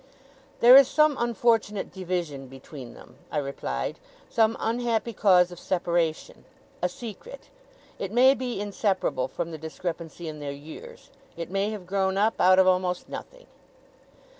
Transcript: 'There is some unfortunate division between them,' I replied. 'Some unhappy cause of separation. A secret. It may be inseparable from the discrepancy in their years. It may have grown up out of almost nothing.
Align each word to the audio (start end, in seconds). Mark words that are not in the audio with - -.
'There 0.61 0.75
is 0.77 0.87
some 0.87 1.15
unfortunate 1.19 1.93
division 1.93 2.47
between 2.47 2.95
them,' 2.95 3.17
I 3.31 3.37
replied. 3.37 3.99
'Some 4.31 4.57
unhappy 4.59 5.13
cause 5.13 5.51
of 5.51 5.59
separation. 5.59 6.43
A 6.81 6.89
secret. 6.89 7.51
It 7.99 8.11
may 8.11 8.33
be 8.33 8.59
inseparable 8.59 9.27
from 9.27 9.51
the 9.51 9.59
discrepancy 9.59 10.27
in 10.27 10.39
their 10.39 10.51
years. 10.53 11.11
It 11.37 11.51
may 11.51 11.69
have 11.69 11.85
grown 11.85 12.17
up 12.17 12.41
out 12.41 12.57
of 12.57 12.65
almost 12.65 13.09
nothing. 13.09 13.45